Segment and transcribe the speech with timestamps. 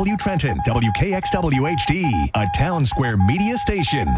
[0.00, 4.08] W Trenton, WKXWHD, a town square media station.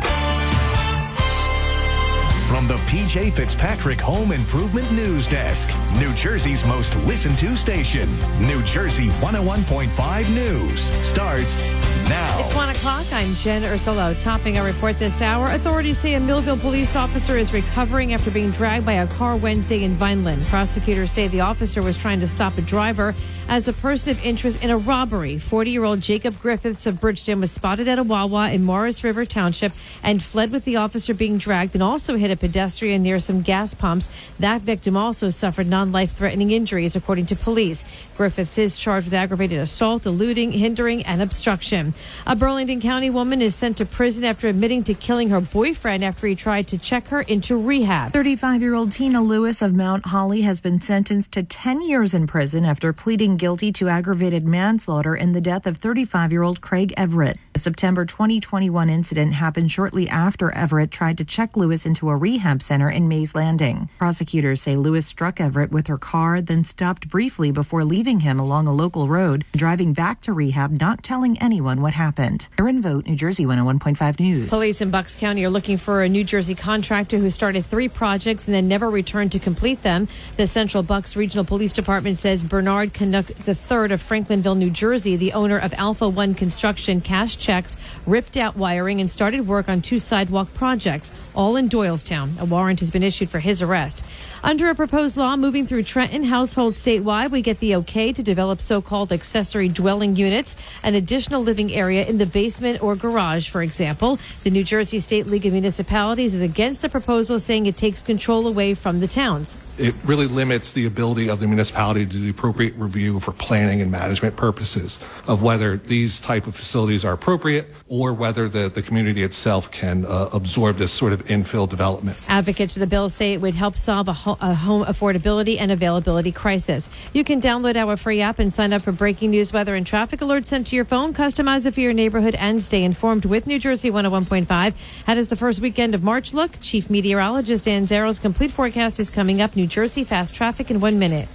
[2.52, 8.62] From the PJ Fitzpatrick Home Improvement News Desk, New Jersey's most listened to station, New
[8.62, 11.72] Jersey 101.5 News starts
[12.10, 12.40] now.
[12.40, 13.06] It's one o'clock.
[13.10, 14.20] I'm Jen Ursillo.
[14.20, 18.50] Topping our report this hour, authorities say a Millville police officer is recovering after being
[18.50, 20.42] dragged by a car Wednesday in Vineland.
[20.42, 23.14] Prosecutors say the officer was trying to stop a driver
[23.48, 25.38] as a person of interest in a robbery.
[25.38, 29.24] 40 year old Jacob Griffiths of Bridgeton was spotted at a Wawa in Maurice River
[29.24, 29.72] Township
[30.02, 33.72] and fled with the officer being dragged and also hit a pedestrian near some gas
[33.72, 34.10] pumps.
[34.38, 37.84] That victim also suffered non life threatening injuries, according to police.
[38.16, 41.94] Griffiths is charged with aggravated assault, eluding, hindering, and obstruction.
[42.26, 46.26] A Burlington County woman is sent to prison after admitting to killing her boyfriend after
[46.26, 48.12] he tried to check her into rehab.
[48.12, 52.26] 35 year old Tina Lewis of Mount Holly has been sentenced to 10 years in
[52.26, 56.92] prison after pleading guilty to aggravated manslaughter in the death of 35 year old Craig
[56.96, 57.38] Everett.
[57.52, 62.62] The September 2021 incident happened shortly after Everett tried to check Lewis into a rehab
[62.62, 63.90] center in Mays Landing.
[63.98, 68.68] Prosecutors say Lewis struck Everett with her car, then stopped briefly before leaving him along
[68.68, 72.48] a local road, driving back to rehab, not telling anyone what happened.
[72.58, 74.48] Erin Vogt, New Jersey 101.5 News.
[74.48, 78.46] Police in Bucks County are looking for a New Jersey contractor who started three projects
[78.46, 80.08] and then never returned to complete them.
[80.38, 85.34] The Central Bucks Regional Police Department says Bernard Canuck III of Franklinville, New Jersey, the
[85.34, 87.76] owner of Alpha One Construction, cashed checks,
[88.06, 92.40] ripped out wiring, and started work on two sidewalk projects, all in Doylestown.
[92.40, 94.02] A warrant has been issued for his arrest.
[94.42, 98.60] Under a proposed law moving through Trenton households statewide, we get the okay to develop
[98.60, 103.62] so called accessory dwelling units, an additional living area in the basement or garage, for
[103.62, 104.18] example.
[104.44, 108.46] The New Jersey State League of Municipalities is against the proposal, saying it takes control
[108.46, 109.60] away from the towns.
[109.78, 113.90] It really limits the ability of the municipality to do appropriate review for planning and
[113.90, 119.22] management purposes of whether these type of facilities are appropriate or whether the, the community
[119.22, 122.18] itself can uh, absorb this sort of infill development.
[122.28, 125.70] Advocates for the bill say it would help solve a, ho- a home affordability and
[125.72, 126.88] availability crisis.
[127.12, 130.20] You can download our free app and sign up for breaking news, weather, and traffic
[130.20, 131.14] alerts sent to your phone.
[131.14, 134.74] Customize it for your neighborhood and stay informed with New Jersey 101.5.
[135.06, 136.60] How does the first weekend of March look?
[136.60, 139.56] Chief Meteorologist Dan Zarrow's complete forecast is coming up.
[139.56, 141.28] New Jersey fast traffic in one minute.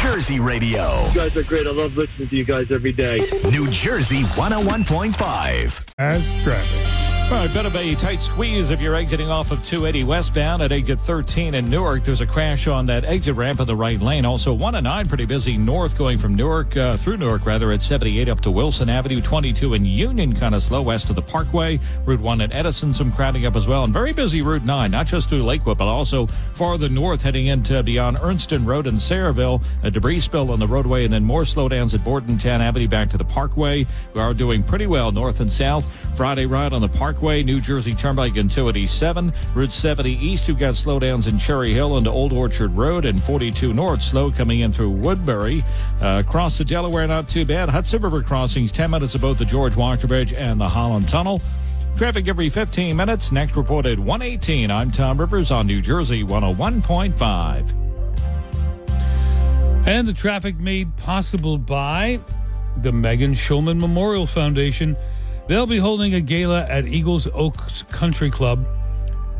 [0.00, 1.04] Jersey Radio.
[1.08, 1.66] You guys are great.
[1.66, 3.16] I love listening to you guys every day.
[3.50, 5.94] New Jersey 101.5.
[5.98, 6.85] As traffic.
[7.28, 10.70] All right, bit of a tight squeeze if you're exiting off of 280 westbound at
[10.70, 12.04] exit 13 in Newark.
[12.04, 14.24] There's a crash on that exit ramp in the right lane.
[14.24, 17.82] Also, 1 and 9 pretty busy north going from Newark uh, through Newark rather at
[17.82, 19.20] 78 up to Wilson Avenue.
[19.20, 21.80] 22 in Union kind of slow west of the Parkway.
[22.04, 23.82] Route 1 at Edison some crowding up as well.
[23.82, 27.82] And very busy Route 9, not just through Lakewood but also farther north heading into
[27.82, 29.64] beyond Ernston Road and Sayreville.
[29.82, 33.18] A debris spill on the roadway and then more slowdowns at Bordentown Avenue back to
[33.18, 33.84] the Parkway.
[34.14, 35.92] We are doing pretty well north and south.
[36.16, 40.48] Friday ride on the Parkway, New Jersey Turnpike and 287, Route 70 East.
[40.48, 44.02] You've got slowdowns in Cherry Hill into Old Orchard Road and 42 North.
[44.02, 45.64] Slow coming in through Woodbury.
[46.00, 47.68] Uh, across the Delaware, not too bad.
[47.68, 51.40] Hudson River crossings, 10 minutes both the George Washer Bridge and the Holland Tunnel.
[51.96, 53.32] Traffic every 15 minutes.
[53.32, 54.70] Next reported 118.
[54.70, 57.72] I'm Tom Rivers on New Jersey 101.5.
[59.86, 62.20] And the traffic made possible by
[62.82, 64.94] the Megan Schulman Memorial Foundation.
[65.48, 68.66] They'll be holding a gala at Eagles Oaks Country Club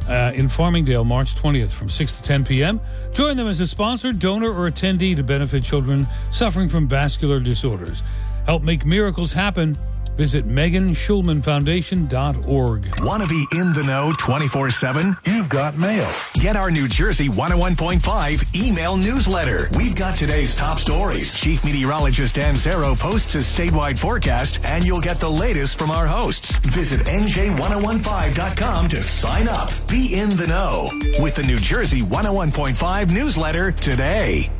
[0.08, 2.80] uh, in Farmingdale March 20th from 6 to 10 p.m.
[3.12, 8.04] Join them as a sponsor, donor, or attendee to benefit children suffering from vascular disorders.
[8.44, 9.76] Help make miracles happen.
[10.16, 13.00] Visit MeganSchulmanFoundation.org.
[13.00, 15.16] Want to be in the know 24 7?
[15.24, 16.10] You've got mail.
[16.34, 19.68] Get our New Jersey 101.5 email newsletter.
[19.76, 21.34] We've got today's top stories.
[21.34, 26.06] Chief Meteorologist Dan Zarrow posts his statewide forecast, and you'll get the latest from our
[26.06, 26.58] hosts.
[26.60, 29.70] Visit NJ1015.com to sign up.
[29.88, 30.88] Be in the know
[31.20, 34.50] with the New Jersey 101.5 newsletter today.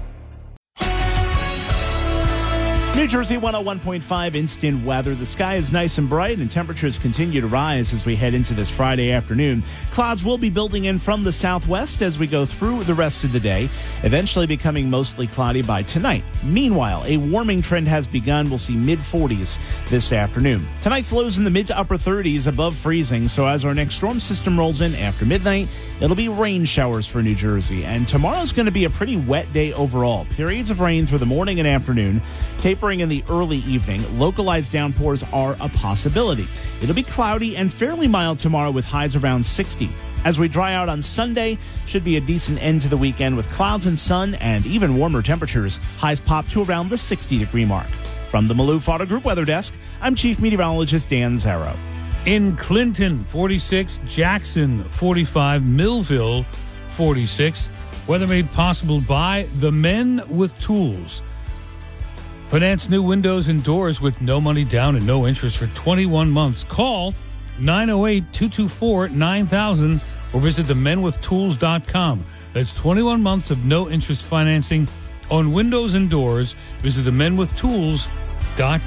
[2.96, 5.14] New Jersey 101.5 instant weather.
[5.14, 8.54] The sky is nice and bright, and temperatures continue to rise as we head into
[8.54, 9.62] this Friday afternoon.
[9.92, 13.32] Clouds will be building in from the southwest as we go through the rest of
[13.32, 13.68] the day,
[14.02, 16.24] eventually becoming mostly cloudy by tonight.
[16.42, 18.48] Meanwhile, a warming trend has begun.
[18.48, 19.58] We'll see mid 40s
[19.90, 20.66] this afternoon.
[20.80, 24.20] Tonight's lows in the mid to upper 30s above freezing, so as our next storm
[24.20, 25.68] system rolls in after midnight,
[26.00, 27.84] it'll be rain showers for New Jersey.
[27.84, 30.24] And tomorrow's going to be a pretty wet day overall.
[30.30, 32.22] Periods of rain through the morning and afternoon,
[32.90, 34.18] in the early evening.
[34.18, 36.46] Localized downpours are a possibility.
[36.80, 39.90] It'll be cloudy and fairly mild tomorrow with highs around 60.
[40.24, 43.48] As we dry out on Sunday, should be a decent end to the weekend with
[43.50, 45.78] clouds and sun and even warmer temperatures.
[45.98, 47.88] Highs pop to around the 60 degree mark.
[48.30, 51.76] From the Maloof Auto Group Weather Desk, I'm Chief Meteorologist Dan Zarrow.
[52.26, 54.00] In Clinton, 46.
[54.04, 55.64] Jackson, 45.
[55.64, 56.44] Millville,
[56.88, 57.68] 46.
[58.06, 61.22] Weather made possible by the men with tools.
[62.48, 66.62] Finance new windows and doors with no money down and no interest for 21 months.
[66.62, 67.12] Call
[67.58, 70.00] 908 224 9000
[70.32, 72.24] or visit themenwithtools.com.
[72.52, 74.86] That's 21 months of no interest financing
[75.30, 76.54] on windows and doors.
[76.82, 78.80] Visit themenwithtools.com.